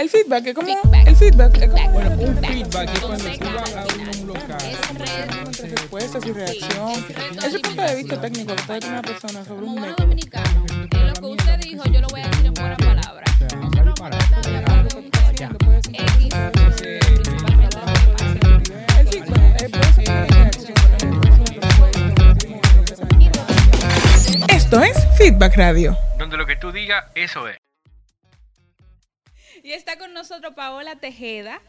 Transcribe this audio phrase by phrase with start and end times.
[0.00, 0.66] El feedback es como.
[0.66, 1.06] Feedback.
[1.06, 1.90] El feedback es como.
[1.90, 2.50] Bueno, un feedback.
[2.50, 3.84] feedback es cuando tú vas a
[4.18, 4.56] un local.
[5.60, 7.04] Es respuestas y reacción.
[7.44, 9.96] es punto de vista técnico que puede tener una persona sobre un método.
[9.98, 13.30] dominicano, lo que usted dijo, yo lo voy a decir en buenas palabras.
[18.98, 20.78] El feedback eh, reacción,
[24.48, 25.94] Esto es Feedback Radio.
[26.16, 27.58] Donde lo que tú digas, eso es.
[29.62, 31.60] Y está con nosotros Paola Tejeda,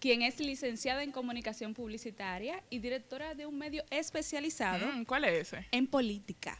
[0.00, 5.52] quien es licenciada en comunicación publicitaria y directora de un medio especializado Mm, ¿Cuál es
[5.52, 5.66] ese?
[5.72, 6.58] en política,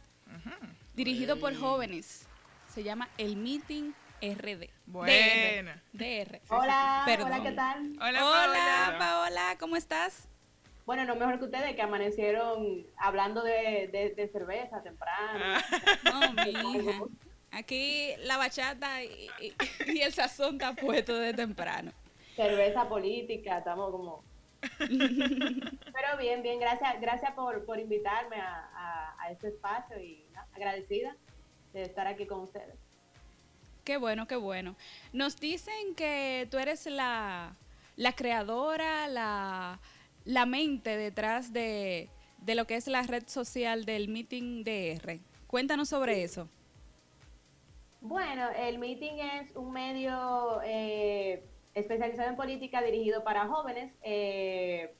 [0.95, 2.27] dirigido por jóvenes.
[2.75, 3.93] Se llama El Meeting
[4.23, 4.69] RD.
[4.87, 5.83] Buena.
[5.93, 6.27] DR.
[6.27, 6.41] DR.
[6.49, 7.33] Hola, Perdón.
[7.33, 7.93] hola, ¿qué tal?
[8.01, 8.97] Hola, Hola, Paola.
[8.99, 10.29] Paola, ¿cómo estás?
[10.87, 15.61] Bueno, no mejor que ustedes que amanecieron hablando de, de, de cerveza temprano.
[16.05, 16.93] No, mi hija.
[17.51, 19.55] Aquí la bachata y, y-
[19.95, 21.93] y el sazón está puesto de temprano.
[22.37, 24.23] Cerveza política, estamos como...
[24.79, 30.41] Pero bien, bien, gracias gracias por, por invitarme a, a, a este espacio y ¿no?
[30.55, 31.17] agradecida
[31.73, 32.75] de estar aquí con ustedes.
[33.85, 34.77] Qué bueno, qué bueno.
[35.13, 37.55] Nos dicen que tú eres la,
[37.97, 39.81] la creadora, la,
[40.25, 45.21] la mente detrás de, de lo que es la red social del Meeting DR.
[45.47, 46.49] Cuéntanos sobre eso.
[48.01, 54.95] Bueno, el meeting es un medio eh, especializado en política dirigido para jóvenes eh,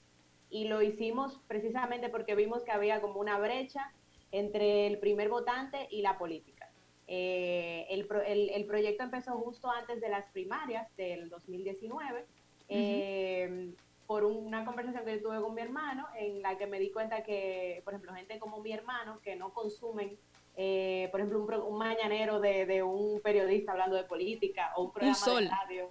[0.51, 3.93] y lo hicimos precisamente porque vimos que había como una brecha
[4.33, 6.73] entre el primer votante y la política.
[7.07, 12.27] Eh, el, pro- el- el proyecto empezó justo antes de las primarias del 2019
[12.69, 13.75] eh,
[14.07, 17.23] por una conversación que yo tuve con mi hermano en la que me di cuenta
[17.23, 20.19] que, por ejemplo, gente como mi hermano que no consumen
[20.61, 24.83] eh, por ejemplo, un, pro- un mañanero de, de un periodista hablando de política o
[24.87, 25.45] un programa sol.
[25.45, 25.91] de radio.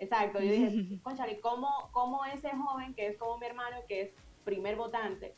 [0.00, 4.10] Exacto, yo dije, conchale, ¿cómo, ¿cómo ese joven que es como mi hermano, que es
[4.44, 5.34] primer votante,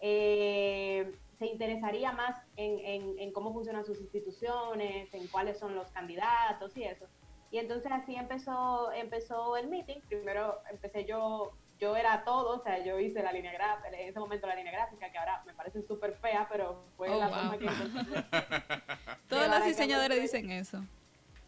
[0.00, 5.90] eh, se interesaría más en, en- en cómo funcionan sus instituciones, en cuáles son los
[5.90, 7.06] candidatos y eso?
[7.50, 10.00] Y entonces así empezó, empezó el meeting.
[10.08, 14.18] Primero empecé yo, yo era todo, o sea, yo hice la línea gráfica, en ese
[14.18, 17.34] momento la línea gráfica, que ahora me parece súper fea, pero fue Oh, la wow.
[17.36, 17.68] forma que
[19.30, 20.84] a diseñadores cabo- dicen eso.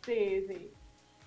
[0.04, 0.72] Sí, sí.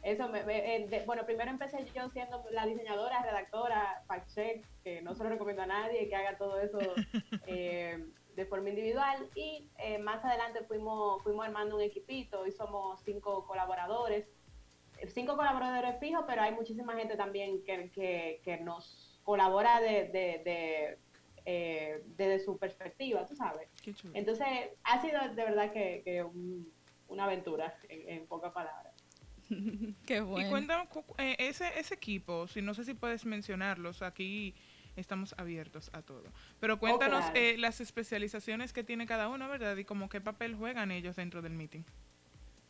[0.02, 4.66] Eso me, me- eh, de- bueno, primero empecé yo siendo la diseñadora, redactora, fact check,
[4.84, 6.80] que no se lo recomiendo a nadie que haga todo eso
[7.48, 8.06] eh,
[8.36, 9.30] de forma individual.
[9.36, 14.26] Y eh, más adelante fuimos, fuimos armando un equipito y somos cinco colaboradores.
[15.08, 20.42] Cinco colaboradores fijos, pero hay muchísima gente también que, que, que nos colabora de, de,
[20.44, 20.98] de,
[21.46, 23.70] eh, desde su perspectiva, tú sabes.
[23.82, 24.14] Qué chulo.
[24.16, 24.46] Entonces,
[24.84, 26.72] ha sido de verdad que, que un-
[27.08, 28.94] una aventura, en, en pocas palabras.
[30.06, 30.50] Qué Y bueno.
[30.50, 34.54] cuéntame, cu- eh, ese, ese equipo, si no sé si puedes mencionarlos, aquí
[34.96, 36.26] estamos abiertos a todo.
[36.60, 37.40] Pero cuéntanos claro.
[37.40, 39.76] eh, las especializaciones que tiene cada uno, ¿verdad?
[39.78, 41.84] Y como qué papel juegan ellos dentro del meeting.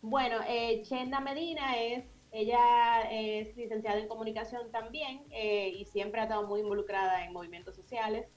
[0.01, 6.25] Bueno, eh, Chenda Medina es, ella es licenciada en comunicación también eh, y siempre ha
[6.25, 8.27] estado muy involucrada en movimientos sociales.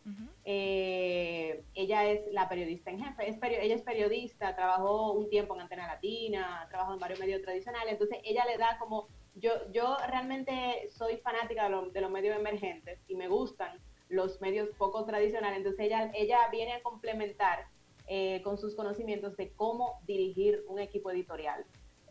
[0.45, 5.55] Eh, ella es la periodista en jefe, es peri- ella es periodista, trabajó un tiempo
[5.55, 9.97] en Antena Latina, trabajó en varios medios tradicionales, entonces ella le da como, yo, yo
[10.09, 13.79] realmente soy fanática de, lo- de los medios emergentes y me gustan
[14.09, 17.67] los medios poco tradicionales, entonces ella, ella viene a complementar
[18.09, 21.65] eh, con sus conocimientos de cómo dirigir un equipo editorial,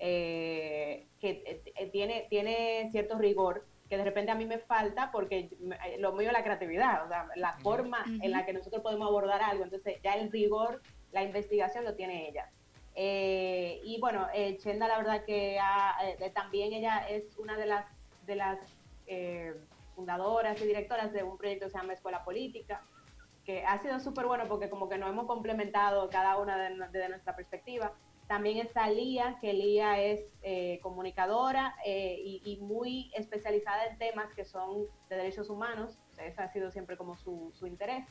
[0.03, 5.11] eh, que eh, eh, tiene, tiene cierto rigor que de repente a mí me falta
[5.11, 8.81] porque eh, lo mío es la creatividad, o sea, la forma en la que nosotros
[8.81, 12.49] podemos abordar algo, entonces ya el rigor, la investigación lo tiene ella.
[12.95, 17.65] Eh, y bueno, eh, Chenda la verdad que ha- eh, también ella es una de
[17.65, 17.85] las,
[18.25, 18.59] de las
[19.07, 19.53] eh,
[19.95, 22.81] fundadoras y directoras de un proyecto que se llama Escuela Política,
[23.45, 27.09] que ha sido súper bueno porque como que nos hemos complementado cada una de, desde
[27.09, 27.91] nuestra perspectiva.
[28.31, 34.33] También está Lía, que Lía es eh, comunicadora eh, y, y muy especializada en temas
[34.33, 35.99] que son de derechos humanos.
[36.17, 38.05] Ese ha sido siempre como su, su interés.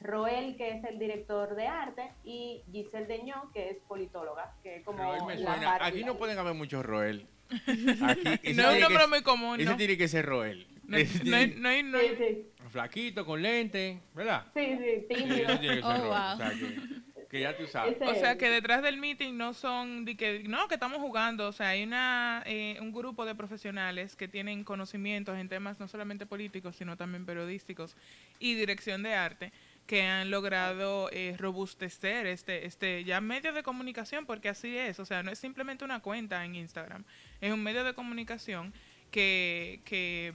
[0.00, 4.84] Roel, que es el director de arte, y Giselle Deñó, que es politóloga, que es
[4.86, 5.78] como Roel me la suena.
[5.84, 7.26] Aquí no pueden haber muchos Roel.
[7.50, 9.76] Aquí, No es un nombre muy común, Ese ¿no?
[9.76, 10.66] tiene que ser Roel.
[10.84, 14.46] No, no hay- no hay- no Sí, hay- sí, Flaquito, con lente, ¿verdad?
[14.54, 15.34] sí, sí, Sí, tímido.
[15.50, 16.08] ese tiene que ser Oh, Roel.
[16.08, 16.32] wow.
[16.32, 17.01] O sea, que,
[17.32, 17.96] que ya tú sabes.
[17.96, 21.48] Ese- O sea, que detrás del meeting no son de que no, que estamos jugando,
[21.48, 25.88] o sea, hay una eh, un grupo de profesionales que tienen conocimientos en temas no
[25.88, 27.96] solamente políticos, sino también periodísticos
[28.38, 29.50] y dirección de arte
[29.86, 35.06] que han logrado eh, robustecer este este ya medio de comunicación porque así es, o
[35.06, 37.02] sea, no es simplemente una cuenta en Instagram,
[37.40, 38.74] es un medio de comunicación
[39.10, 40.34] que, que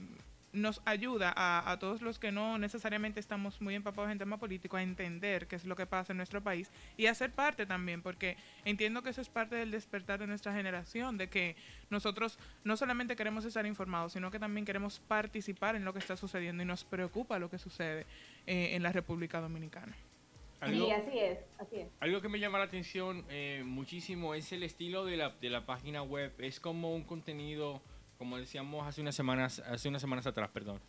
[0.52, 4.76] nos ayuda a, a todos los que no necesariamente estamos muy empapados en tema político
[4.76, 8.02] a entender qué es lo que pasa en nuestro país y a ser parte también,
[8.02, 11.56] porque entiendo que eso es parte del despertar de nuestra generación, de que
[11.90, 16.16] nosotros no solamente queremos estar informados, sino que también queremos participar en lo que está
[16.16, 18.06] sucediendo y nos preocupa lo que sucede
[18.46, 19.94] eh, en la República Dominicana.
[20.60, 21.88] Algo, Sí, así es, así es.
[22.00, 25.64] algo que me llama la atención eh, muchísimo es el estilo de la, de la
[25.66, 26.32] página web.
[26.38, 27.80] Es como un contenido,
[28.18, 30.80] como decíamos hace unas semanas, hace unas semanas atrás, perdón.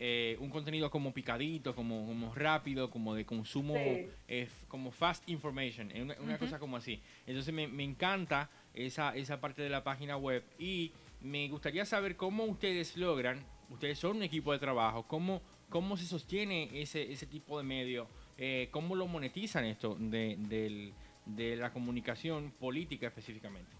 [0.00, 4.06] eh, un contenido como picadito, como, como rápido, como de consumo, Sí.
[4.28, 5.90] eh, como fast information,
[6.22, 7.02] una, cosa como así.
[7.26, 12.16] Entonces me, me encanta esa, esa parte de la página web y me gustaría saber
[12.16, 17.26] cómo ustedes logran, ustedes son un equipo de trabajo, cómo, cómo se sostiene ese, ese
[17.26, 18.06] tipo de medio,
[18.38, 20.94] eh, cómo lo monetizan esto de, del-
[21.26, 23.70] de la comunicación política específicamente.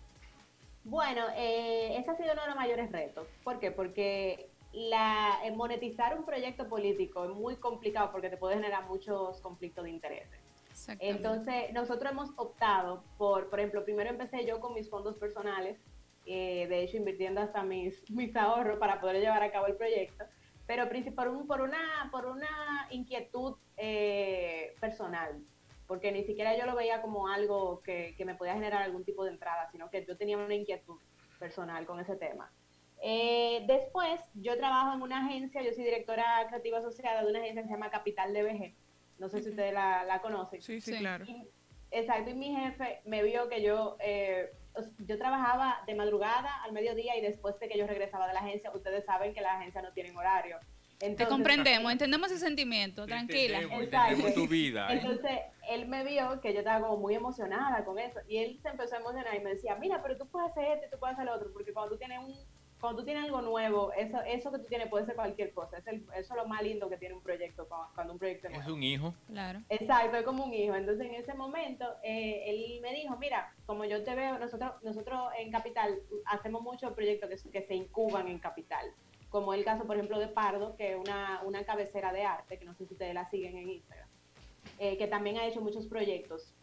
[0.88, 3.28] Bueno, eh, ese ha sido uno de los mayores retos.
[3.44, 3.70] ¿Por qué?
[3.70, 9.38] Porque la, eh, monetizar un proyecto político es muy complicado porque te puede generar muchos
[9.42, 10.40] conflictos de intereses.
[11.00, 15.78] Entonces, nosotros hemos optado por, por ejemplo, primero empecé yo con mis fondos personales,
[16.24, 20.24] eh, de hecho invirtiendo hasta mis, mis ahorros para poder llevar a cabo el proyecto,
[20.66, 25.38] pero por, un, por, una, por una inquietud eh, personal,
[25.88, 29.24] porque ni siquiera yo lo veía como algo que, que me podía generar algún tipo
[29.24, 31.00] de entrada, sino que yo tenía una inquietud
[31.40, 32.52] personal con ese tema.
[33.00, 37.62] Eh, después, yo trabajo en una agencia, yo soy directora creativa asociada de una agencia
[37.62, 38.74] que se llama Capital DBG,
[39.18, 40.60] no sé si ustedes la, la conocen.
[40.62, 40.98] Sí, sí, Sí.
[40.98, 41.24] claro.
[41.26, 41.48] Y-
[41.90, 44.50] exacto, y mi jefe me vio que yo, eh,
[44.98, 48.70] yo trabajaba de madrugada al mediodía y después de que yo regresaba de la agencia,
[48.74, 50.58] ustedes saben que la agencia no tiene horario.
[50.98, 53.60] Te comprendemos, entendemos ese sentimiento, Te tranquila.
[53.60, 54.88] entendemos, tu vida.
[54.92, 54.98] ¿eh?
[55.00, 55.30] Entonces,
[55.70, 58.96] él me vio que yo estaba como muy emocionada con eso y él se empezó
[58.96, 61.26] a emocionar y me decía, mira, pero tú puedes hacer esto y tú puedes hacer
[61.26, 62.34] lo otro, porque cuando tú tienes un
[62.80, 65.78] cuando tú tienes algo nuevo, eso eso que tú tienes puede ser cualquier cosa.
[65.78, 68.46] Es el- eso es lo más lindo que tiene un proyecto, cuando, cuando un proyecto
[68.46, 68.74] es Es nuevo.
[68.76, 69.14] un hijo.
[69.26, 69.62] Claro.
[69.68, 70.76] Exacto, es como un hijo.
[70.76, 75.28] Entonces, en ese momento, eh, él me dijo, mira, como yo te veo, nosotros nosotros
[75.40, 78.86] en Capital hacemos muchos proyectos que se incuban en Capital,
[79.30, 82.64] como el caso, por ejemplo, de Pardo, que es una, una cabecera de arte, que
[82.64, 84.08] no sé si ustedes la siguen en Instagram,
[84.78, 86.54] eh, que también ha hecho muchos proyectos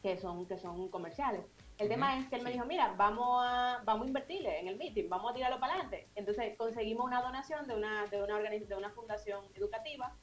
[0.00, 1.44] que son, que son comerciales.
[1.78, 4.76] El tema es que él me dijo, mira, vamos a, vamos a invertirle en el
[4.76, 6.08] meeting, vamos a tirarlo para adelante.
[6.14, 10.14] Entonces conseguimos una donación de una, de una, de una fundación educativa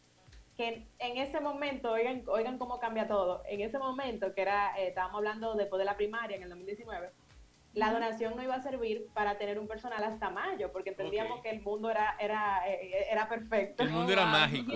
[0.56, 4.90] que en ese momento, oigan, oigan cómo cambia todo, en ese momento que era, eh,
[4.90, 7.12] estábamos hablando después de la primaria en el 2019,
[7.74, 11.50] la donación no iba a servir para tener un personal hasta mayo, porque entendíamos que
[11.50, 13.84] el mundo era, era, eh, era perfecto.
[13.84, 14.74] El mundo era mágico.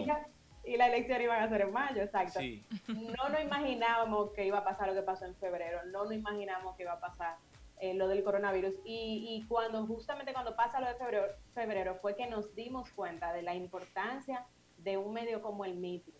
[0.65, 2.65] Y la, elección iban a ser en mayo, exacto Sí.
[2.87, 6.77] no nos imaginábamos que iba a pasar lo que pasó en febrero, no nos imaginamos
[6.77, 7.35] que iba a pasar
[7.79, 8.75] eh, lo del coronavirus.
[8.85, 13.33] Y, y cuando, justamente cuando pasa lo de febrero, febrero, fue que nos dimos cuenta
[13.33, 14.45] de la importancia
[14.77, 16.13] de un medio como el Meeting.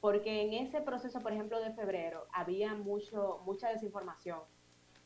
[0.00, 4.40] Porque en ese proceso, por ejemplo, de febrero, había mucho, mucha desinformación.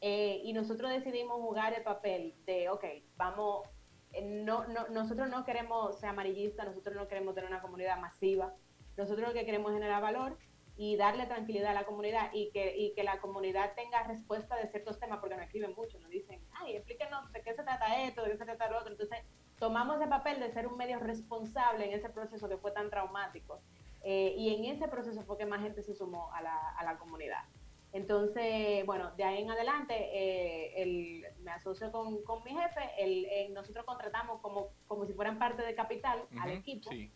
[0.00, 2.84] Eh, y nosotros decidimos jugar el papel de, ok,
[3.16, 3.68] vamos,
[4.12, 8.54] eh, no, no, nosotros no queremos ser amarillistas, nosotros no queremos tener una comunidad masiva,
[8.96, 10.38] nosotros lo que queremos es generar valor
[10.76, 14.68] y darle tranquilidad a la comunidad y que, y que la comunidad tenga respuesta de
[14.68, 18.22] ciertos temas, porque nos escriben mucho, nos dicen, ay, explíquenos de qué se trata esto,
[18.22, 18.92] de qué se trata lo otro.
[18.92, 19.18] Entonces,
[19.58, 23.60] tomamos el papel de ser un medio responsable en ese proceso que fue tan traumático.
[24.02, 26.96] Eh, y en ese proceso fue que más gente se sumó a la, a la
[26.96, 27.44] comunidad.
[27.92, 33.24] Entonces, bueno, de ahí en adelante, eh, el- me asocio con, con mi jefe, el,
[33.26, 37.10] eh, nosotros contratamos como, como si fueran parte de Capital al equipo Sí.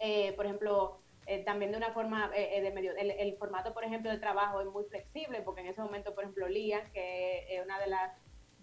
[0.00, 3.72] Eh, por ejemplo, eh, también de una forma eh, eh, de medio, el, el formato,
[3.72, 7.46] por ejemplo, de trabajo es muy flexible, porque en ese momento, por ejemplo, Lía, que
[7.56, 8.12] es una de las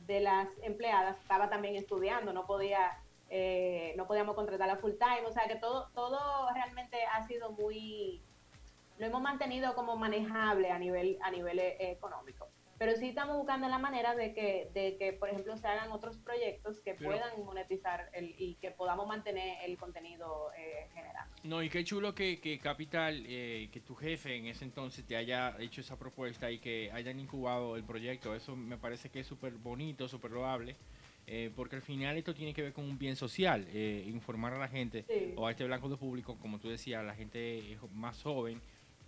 [0.06, 5.32] de las empleadas, estaba también estudiando, no podía, eh, no podíamos contratarla full time, o
[5.32, 6.20] sea que todo, todo
[6.54, 8.22] realmente ha sido muy,
[9.04, 12.48] lo hemos mantenido como manejable a nivel, a nivel eh, económico.
[12.80, 16.18] Pero sí estamos buscando la manera de que, de que, por ejemplo, se hagan otros
[16.18, 21.28] proyectos que Pero- puedan monetizar el, y que podamos mantener el contenido eh, general.
[21.44, 25.16] No, y qué chulo que, que Capital, eh, que tu jefe en ese entonces te
[25.18, 28.34] haya hecho esa propuesta y que hayan incubado el proyecto.
[28.36, 30.76] Eso me parece que es súper bonito, súper loable,
[31.28, 34.58] eh, porque al final esto tiene que ver con un bien social, eh, informar a
[34.60, 35.34] la gente Sí.
[35.38, 38.62] o a este blanco de público, como tú decías, a la gente más joven.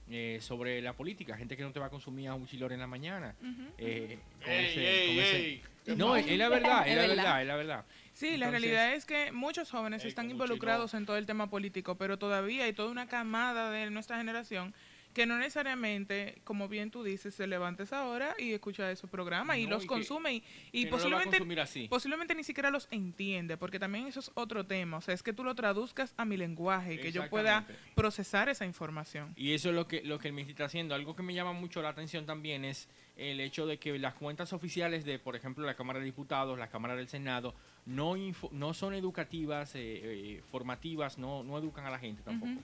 [0.09, 2.79] Eh, sobre la política, gente que no te va a consumir a un chilor en
[2.79, 3.35] la mañana.
[3.41, 3.63] Ujú.
[3.77, 5.61] eh, con Ey, ese- ey, con ese- ey.
[5.85, 7.41] ¿Qué No, es, es la verdad, es, la verdad.
[7.41, 7.85] es la verdad.
[8.13, 11.95] Sí, la realidad es que muchos jóvenes Ey, están involucrados en todo el tema político,
[11.95, 14.73] pero todavía hay toda una camada de nuestra generación
[15.15, 19.57] que no necesariamente, como bien tú dices, se levanta esa hora y escucha esos programas
[19.57, 20.43] y los y que- consume y,
[20.73, 21.87] y que posiblemente así.
[21.87, 25.31] posiblemente ni siquiera los entiende, porque también eso es otro tema, o sea, es que
[25.33, 29.33] tú lo traduzcas a mi lenguaje, que yo pueda procesar esa información.
[29.37, 30.93] Y eso es lo que, lo que el MIT está haciendo.
[30.93, 34.51] Algo que me llama mucho la atención también es el hecho de que las cuentas
[34.53, 37.53] oficiales de, por ejemplo, la Cámara de Diputados, la Cámara del Senado,
[37.85, 42.61] no, info- no son educativas, eh, eh, formativas, no, no educan a la gente tampoco.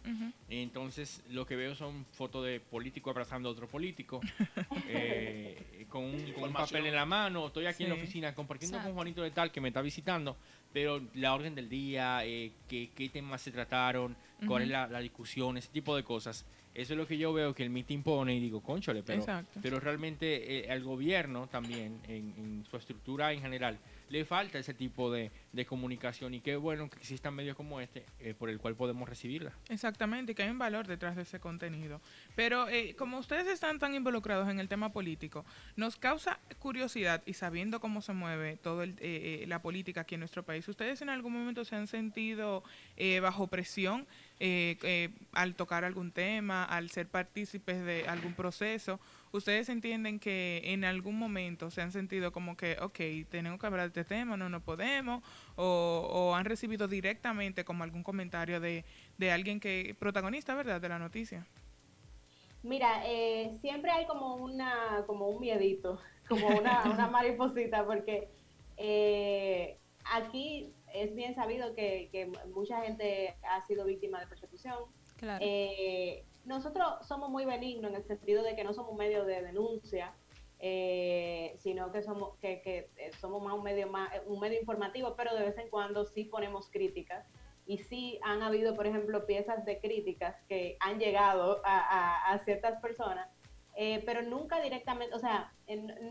[0.50, 4.20] Entonces, lo que veo son fotos de político abrazando a otro político,
[4.88, 7.48] eh, con, un, con un papel en la mano.
[7.48, 8.96] Estoy aquí en la oficina compartiendo con Exacto.
[8.96, 10.36] Juanito de Tal, que me está visitando,
[10.74, 14.15] pero la orden del día, eh, qué, qué temas se trataron,
[14.48, 16.46] cuál es la discusión, ese tipo de cosas.
[16.74, 19.60] Eso es lo que yo veo que el MIT impone y digo, conchole, pero, Exacto.
[19.62, 23.78] pero realmente eh, al gobierno también, en, en su estructura en general,
[24.12, 28.06] le falta ese tipo de, de comunicación y qué bueno que existan medios como este
[28.20, 29.53] eh, por el cual podemos recibirla.
[29.70, 32.01] Exactamente, y que hay un valor detrás de ese contenido.
[32.36, 37.34] Pero eh, como ustedes están tan involucrados en el tema político, nos causa curiosidad y
[37.34, 41.65] sabiendo cómo se mueve toda la política aquí en nuestro país, ¿ustedes en algún momento
[41.65, 42.63] se han sentido
[42.98, 44.08] eh, bajo presión
[44.39, 49.00] eh, eh, al tocar algún tema, al ser partícipes de algún proceso?
[49.34, 53.92] ¿Ustedes entienden que en algún momento se han sentido como que, ok, tenemos que hablar
[53.92, 55.24] de este tema, no, no podemos?
[55.56, 58.84] O, o han recibido directamente como algún comentario de,
[59.18, 61.48] de alguien que, protagonista, ¿verdad?, de la noticia.
[62.64, 68.30] Mira, eh, siempre hay como una, como un miedito, como una, una mariposita, porque
[68.78, 69.78] eh,
[70.12, 74.78] aquí es bien sabido que, que mucha gente ha sido víctima de persecución.
[75.18, 75.44] Claro.
[75.48, 79.42] Eh, nosotros somos muy benignos en el sentido de que no somos un medio de
[79.42, 80.14] denuncia,
[80.60, 85.16] eh, sino que somos que, que, eh, somos más un medio más un medio informativo,
[85.16, 87.26] pero de vez en cuando sí ponemos críticas.
[87.66, 92.82] Y sí han habido, por ejemplo, piezas de críticas que han llegado a, a- ciertas
[92.82, 93.30] personas,
[93.76, 95.54] eh, pero nunca directamente, o sea,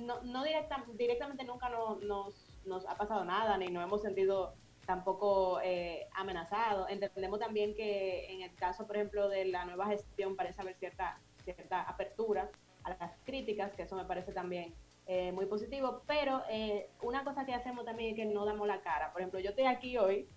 [0.00, 4.54] no, no directa- directamente nunca no- nos, nos ha pasado nada, ni nos hemos sentido
[4.86, 6.88] tampoco eh, amenazados.
[6.90, 11.20] Entendemos también que en el caso, por ejemplo, de la nueva gestión parece haber cierta,
[11.44, 12.50] cierta apertura
[12.84, 14.74] a las críticas, que eso me parece también
[15.06, 18.80] eh, muy positivo, pero eh, una cosa que hacemos también es que no damos la
[18.80, 19.12] cara.
[19.12, 20.28] Por ejemplo, yo estoy aquí hoy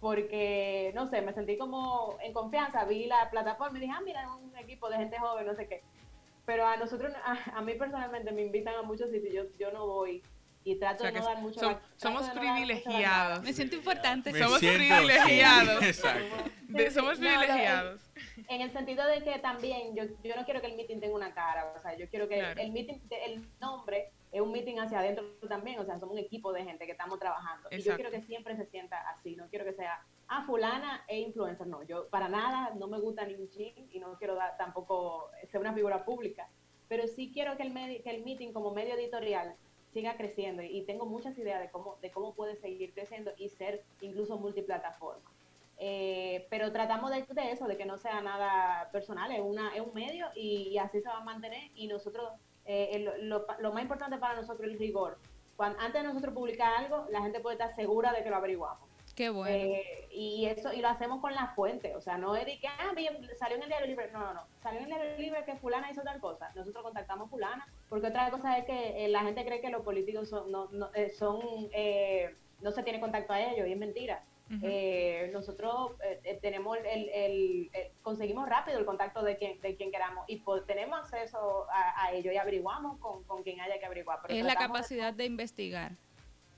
[0.00, 4.34] porque, no sé, me sentí como en confianza, vi la plataforma y dije, ah, mira,
[4.34, 5.82] un equipo de gente joven, no sé qué.
[6.44, 9.86] Pero a nosotros, a, a mí personalmente me invitan a muchos sitios, yo, yo no
[9.86, 10.22] voy
[10.66, 13.42] y trato O sea de no dar mucho trato somos no privilegiados.
[13.44, 14.32] Me siento importante.
[14.32, 15.82] Me Somos siento- privilegiados.
[15.84, 16.36] Exacto.
[16.66, 18.10] De- somos sí, no, privilegiados.
[18.48, 21.32] En el sentido de que también yo, yo no quiero que el meeting tenga una
[21.32, 22.60] cara, o sea, yo quiero que Claro.
[22.60, 26.52] el meeting, el nombre es un meeting hacia adentro también, o sea, somos un equipo
[26.52, 27.68] de gente que estamos trabajando.
[27.70, 31.20] Y yo quiero que siempre se sienta así, no quiero que sea, ah, fulana e
[31.20, 34.56] influencer, no, yo para nada no me gusta ni un chin y no quiero dar,
[34.56, 36.48] tampoco ser una figura pública,
[36.88, 39.54] pero sí quiero que el, que el meeting como medio editorial
[39.96, 43.82] siga creciendo y tengo muchas ideas de cómo, de cómo puede seguir creciendo y ser
[44.02, 45.30] incluso multiplataforma.
[45.78, 49.94] Eh, pero tratamos de, eso, de que no sea nada personal, es, una, es un
[49.94, 51.70] medio y, así se va a mantener.
[51.74, 52.30] Y nosotros,
[52.66, 55.16] eh, lo más importante para nosotros es el rigor.
[55.56, 58.86] Cuando, antes de nosotros publicar algo, la gente puede estar segura de que lo averiguamos.
[59.16, 59.52] Qué bueno.
[59.54, 62.68] Eh, y eso y lo hacemos con la fuente, o sea, no es de que
[62.68, 65.44] ah, bien, salió en el diario libre, no, no, no, salió en el diario libre
[65.44, 69.08] que fulana hizo tal cosa, nosotros contactamos a fulana, porque otra cosa es que eh,
[69.08, 71.40] la gente cree que los políticos son, no, no, eh, son
[71.72, 74.22] eh, no se tiene contacto a ellos, y es mentira.
[74.62, 75.90] Eh, nosotros
[76.22, 80.36] eh, tenemos el, el- el- conseguimos rápido el contacto de quien, de quien queramos y
[80.36, 84.20] pues, tenemos acceso a, a ello y averiguamos con, con quien haya que averiguar.
[84.22, 85.92] pero es la de- capacidad de investigar.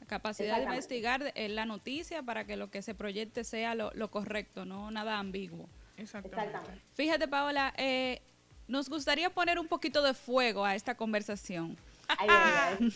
[0.08, 3.90] La capacidad de investigar en la noticia para que lo que se proyecte sea lo,
[3.92, 5.68] lo correcto, no nada ambiguo.
[5.98, 6.46] Exactamente.
[6.46, 6.84] Exactamente.
[6.94, 8.22] Fíjate, Paola, eh,
[8.68, 11.76] nos gustaría poner un poquito de fuego a esta conversación.
[12.08, 12.92] Ay, ay,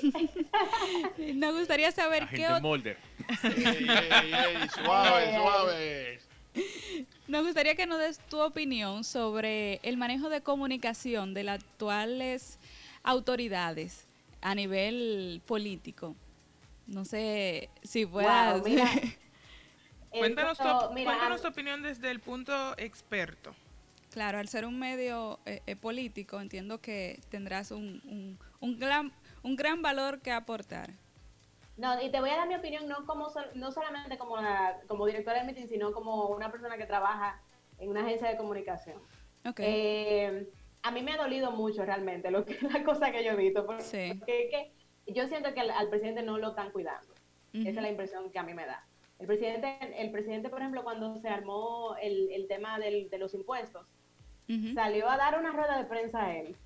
[1.19, 1.35] ay.
[1.35, 2.47] Nos gustaría saber qué.
[3.43, 6.21] Ey, ey, ey, suave, suave.
[7.29, 12.59] nos gustaría que nos des tu opinión sobre el manejo de comunicación de las actuales
[13.03, 14.07] autoridades
[14.41, 16.17] a nivel político.
[16.87, 18.61] No sé si puedas.
[18.61, 18.87] Wow, mira,
[20.11, 23.55] Cuéntanos, tu, mira, cuéntanos a- tu opinión desde el punto experto.
[24.11, 29.11] Claro, al ser un medio eh, eh, político, entiendo que tendrás un, un, un gran,
[29.43, 30.91] un gran valor que aportar.
[31.79, 34.79] No, y te voy a dar mi opinión no como sol- no solamente como la,
[34.87, 37.41] como directora de meeting, sino como una persona que trabaja
[37.79, 38.99] en una agencia de comunicación.
[39.47, 39.61] Ok.
[39.63, 40.47] Eh,
[40.83, 43.65] a mí me ha dolido mucho realmente lo que la cosa que yo he visto,
[43.65, 44.21] porque Sí.
[44.27, 44.75] que
[45.07, 47.13] yo siento que al, al presidente no lo están cuidando.
[47.53, 48.85] Esa es la impresión que a mí me da.
[49.19, 53.35] El presidente, el presidente por ejemplo, cuando se armó el, el tema del- de los
[53.35, 53.87] impuestos,
[54.75, 56.57] salió a dar una rueda de prensa a él.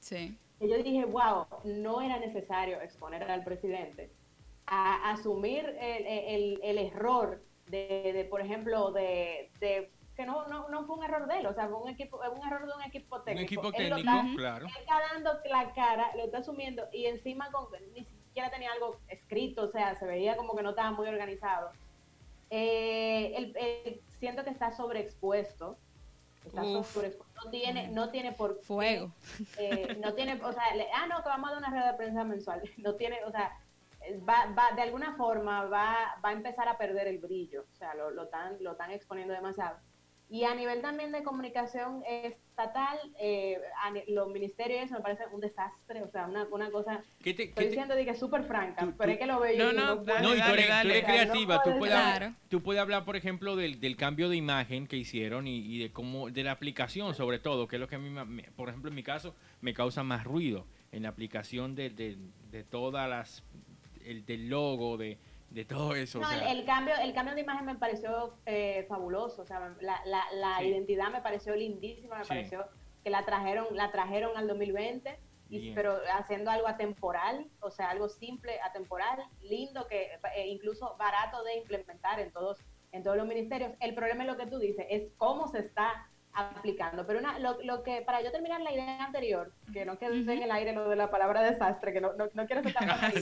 [0.00, 0.36] Sí.
[0.60, 4.10] Y yo dije, wow, no era necesario exponer al presidente
[4.66, 10.68] a asumir el, el- el error de, de, por ejemplo, de, de- que no, no,
[10.68, 12.82] no fue un error de él, o sea, fue un, equipo, un error de un
[12.82, 13.44] equipo Un técnico.
[13.44, 14.66] equipo Él lo técnico, está- claro.
[14.66, 18.98] él está dando la cara, lo está asumiendo y encima con, ni siquiera tenía algo
[19.08, 21.70] escrito, o sea, se veía como que no estaba muy organizado.
[22.50, 25.76] Eh, el- el- siento que está sobreexpuesto.
[26.44, 26.92] Está Uf.
[26.92, 27.32] sobreexpuesto.
[27.44, 29.12] No tiene, no tiene por qué, Fuego.
[29.58, 31.96] eh, no tiene, o sea, le- ah, no, que vamos a dar una rueda de
[31.96, 32.60] prensa mensual.
[32.78, 33.56] No tiene, o sea,
[34.28, 37.64] va, va, de alguna forma va, va a empezar a perder el brillo.
[37.72, 39.78] O sea, lo, lo, están, lo están exponiendo demasiado.
[40.32, 45.24] Y a nivel también de comunicación estatal, eh, a ni- los ministerios, eso me parece
[45.30, 48.12] un desastre, o sea, una, una cosa, ¿Qué te, estoy qué te- diciendo de que
[48.12, 50.36] es súper franca, Tú- pero tú- es que lo veo No, no, dale, No, y
[50.36, 50.90] tú dale, eres, tú dale.
[50.90, 52.34] eres no creativa, tú puede puedes, Claro.
[52.48, 55.92] tú puedes hablar, por ejemplo, del, del cambio de imagen que hicieron y, y de
[55.92, 58.88] cómo, de la aplicación sobre todo, que es lo que a mí, me- por ejemplo,
[58.88, 62.16] en mi caso, me causa más ruido en la aplicación de, de,
[62.50, 63.42] de todas las,
[64.02, 65.18] el, del logo, de,
[65.52, 66.18] de todo eso.
[66.20, 69.74] No, el, sea, el cambio, el cambio de imagen me pareció eh, fabuloso, o sea,
[69.80, 70.66] la, la, la Sí.
[70.66, 72.28] identidad me pareció lindísima, me Sí.
[72.28, 72.66] pareció
[73.04, 75.18] que la trajeron, la trajeron al 2020,
[75.50, 81.42] y, pero haciendo algo atemporal, o sea, algo simple, atemporal, lindo, que eh, incluso barato
[81.44, 82.58] de implementar en todos,
[82.92, 83.72] en todos los ministerios.
[83.80, 87.06] El problema es lo que tú dices, es cómo se está aplicando.
[87.06, 90.42] Pero una, lo, lo que, para yo terminar la idea anterior, que no quede en
[90.42, 92.88] el aire lo de la palabra desastre, que no, no, no quiero ser tan.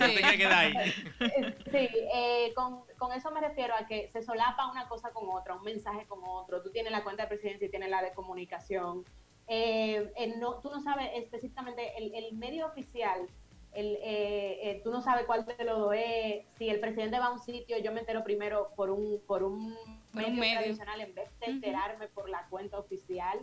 [1.20, 5.28] Eh, Sí, eh, con, con eso me refiero a que se solapa una cosa con
[5.28, 6.62] otra, un mensaje con otro.
[6.62, 9.04] Tú tienes la cuenta de presidencia y tienes la de comunicación.
[9.46, 13.26] Eh, eh, no, tú no sabes específicamente el, el medio oficial,
[13.72, 16.44] el, eh, eh, tú no sabes cuál de los es.
[16.58, 19.76] Si el presidente va a un sitio, yo me entero primero por un, por un,
[20.12, 20.58] Un medio, medio.
[20.58, 23.38] tradicional en vez de enterarme por la cuenta oficial.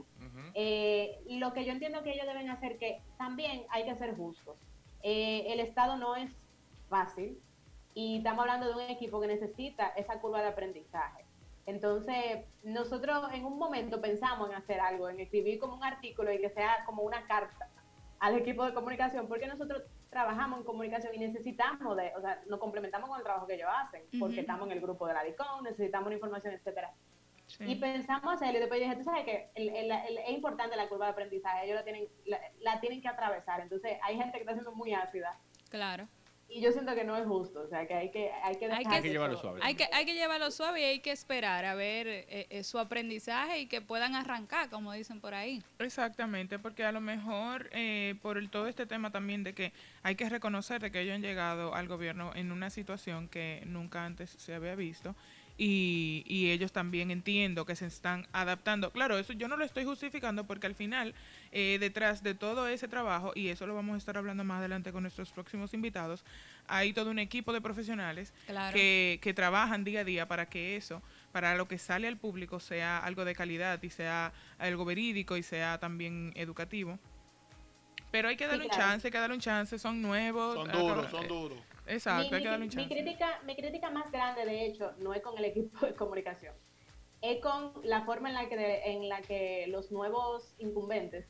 [0.53, 4.57] Eh, lo que yo entiendo que ellos deben hacer que también hay que ser justos.
[5.03, 6.31] Eh, el Estado no es
[6.89, 7.39] fácil
[7.93, 11.25] y estamos hablando de un equipo que necesita esa curva de aprendizaje.
[11.65, 16.39] Entonces, nosotros en un momento pensamos en hacer algo, en escribir como un artículo y
[16.39, 17.69] que sea como una carta
[18.19, 22.59] al equipo de comunicación, porque nosotros trabajamos en comunicación y necesitamos de, o sea, nos
[22.59, 25.63] complementamos con el trabajo que ellos hacen, porque estamos en el grupo de la DICOM,
[25.63, 26.93] necesitamos información, etcétera.
[27.47, 27.63] Sí.
[27.65, 30.89] Y pensamos hacerlo y después dije, tú sabes que el- el- el- es importante la
[30.89, 33.61] curva de aprendizaje, ellos la tienen, la, la tienen que atravesar.
[33.61, 35.39] Entonces hay gente que está siendo muy ácida
[35.69, 36.07] Claro.
[36.49, 38.77] Y yo siento que no es justo, o sea que hay que hay que, Hay
[38.79, 39.59] dejar que- Hay que llevarlo suave.
[39.63, 42.79] Hay que, hay que llevarlo suave y hay que esperar a ver eh, eh, su
[42.79, 45.61] aprendizaje y que puedan arrancar, como dicen por ahí.
[45.79, 50.15] Exactamente, porque a lo mejor eh, por el, todo este tema también de que hay
[50.15, 54.29] que reconocer de que ellos han llegado al gobierno en una situación que nunca antes
[54.29, 55.15] se había visto
[55.57, 58.91] y, y ellos también entiendo que se están adaptando.
[58.91, 61.15] Claro, eso yo no lo estoy justificando porque al final
[61.51, 64.91] eh, detrás de todo ese trabajo, y eso lo vamos a estar hablando más adelante
[64.91, 66.23] con nuestros próximos invitados,
[66.67, 68.75] hay todo un equipo de profesionales Claro.
[68.75, 72.59] que, que trabajan día a día para que eso, para lo que sale al público,
[72.59, 76.99] sea algo de calidad y sea algo verídico y sea también educativo.
[78.11, 78.83] Pero hay que darle un claro.
[78.83, 80.53] chance, hay que darle un chance, son nuevos.
[80.55, 81.59] Son duros, son eh, duros.
[81.87, 82.89] Exacto, mi, hay que darle un mi- mi chance.
[82.93, 86.53] crítica, mi crítica más grande, de hecho, no es con el equipo de comunicación,
[87.21, 91.27] es con la forma en la que, de- en la que los nuevos incumbentes,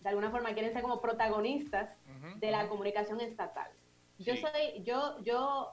[0.00, 1.90] de alguna forma, quieren ser como protagonistas
[2.36, 3.70] de la comunicación estatal.
[4.18, 4.40] Yo Sí.
[4.42, 5.72] soy, yo, yo,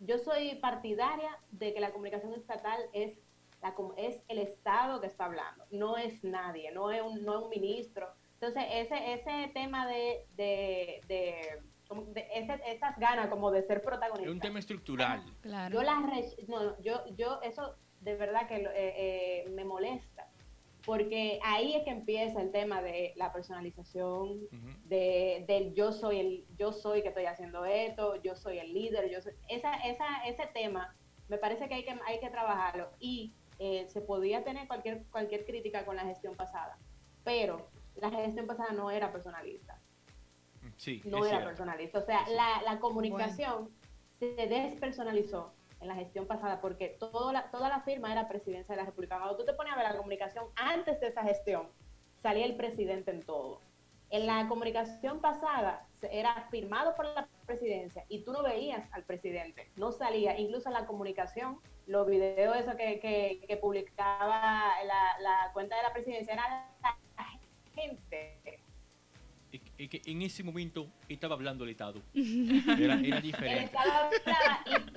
[0.00, 3.18] yo soy partidaria de que la comunicación estatal es
[3.62, 7.38] la, com- es el Estado que está hablando, no es nadie, no es un, no
[7.38, 8.08] es un ministro.
[8.40, 13.78] Entonces, ese, ese tema de, de, de, como de ese- esas ganas como de ser
[13.78, 14.30] Es protagonista.
[14.30, 15.22] un tema estructural.
[15.40, 15.74] Claro.
[15.74, 15.98] Yo las
[16.48, 20.28] no, no, yo, yo eso de verdad que lo- eh, eh, me molesta,
[20.84, 24.40] porque ahí es que empieza el tema de la personalización,
[24.84, 29.10] de, del yo soy el yo soy que estoy haciendo esto, yo soy el líder,
[29.10, 30.94] yo soy esa, esa, ese tema
[31.28, 35.44] me parece que hay que hay que trabajarlo y eh, se podía tener cualquier cualquier
[35.46, 36.78] crítica con la gestión pasada,
[37.24, 37.68] pero
[38.00, 39.78] la gestión pasada no era personalista
[40.76, 41.46] Sí, no era cierto.
[41.48, 41.98] personalista.
[42.00, 43.70] O sea, la, la comunicación
[44.18, 48.80] se despersonalizó en la gestión pasada porque todo la, toda la firma era presidencia de
[48.82, 49.16] la República.
[49.18, 51.68] Cuando tú te pones a ver la comunicación antes de esa gestión,
[52.22, 53.60] salía el presidente en todo.
[54.10, 59.70] En la comunicación pasada era firmado por la presidencia y tú no veías al presidente,
[59.76, 60.38] no salía.
[60.38, 65.82] Incluso en la comunicación, los videos eso que, que, que publicaba la, la cuenta de
[65.82, 66.48] la presidencia era
[66.82, 66.96] la
[67.76, 68.60] gente
[69.52, 72.02] Y- es que en ese momento estaba hablando el Estado.
[72.14, 73.72] Era, diferente.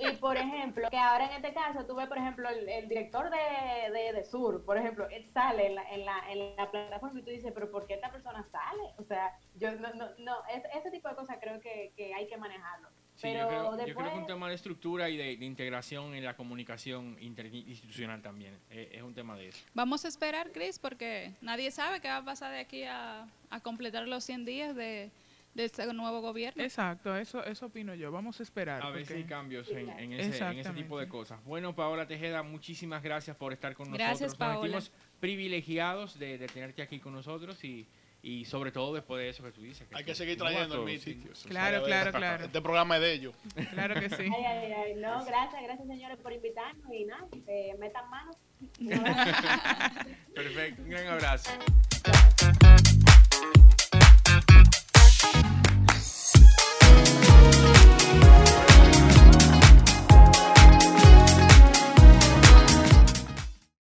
[0.00, 3.30] Y, y, por ejemplo, que ahora en este caso tuve, por ejemplo, el, el director
[3.30, 7.20] de, de, de Sur, por ejemplo, él sale en la, en, la, en la plataforma
[7.20, 8.82] y tú dices, pero ¿por qué esta persona sale?
[8.98, 12.26] O sea, yo no, no, no es, ese tipo de cosas creo que, que hay
[12.26, 12.88] que manejarlo.
[13.20, 15.36] Sí, pero yo, creo, yo después, creo que es un tema de estructura y de,
[15.36, 18.58] de integración en la comunicación interinstitucional también.
[18.70, 19.58] Eh, es un tema de eso.
[19.74, 23.60] Vamos a esperar, Chris, porque nadie sabe qué va a pasar de aquí a, a
[23.60, 25.10] completar los 100 días de,
[25.54, 26.62] de este nuevo gobierno.
[26.62, 28.10] Exacto, eso, eso opino yo.
[28.10, 28.82] Vamos a esperar.
[28.82, 31.44] A ver si porque- hay cambios en, en ese, en ese tipo de cosas.
[31.44, 34.38] Bueno, Paola Tejeda, muchísimas gracias por estar con Gracias, nosotros.
[34.38, 34.72] Paola.
[34.76, 37.86] Nos sentimos privilegiados de, de tenerte aquí con nosotros y,
[38.22, 39.88] y sobre todo después de eso que tú dices.
[39.88, 41.14] Que Hay que seguir trayendo el meeting.
[41.14, 42.44] Sitios, claro, claro, claro.
[42.44, 43.34] Este programa es de ellos.
[43.72, 44.22] Claro que sí.
[44.36, 44.94] Ay, ay, ay.
[44.96, 48.36] No, gracias, gracias señores por invitarnos y nada, eh, metan manos.
[50.34, 51.50] Perfecto, un gran abrazo.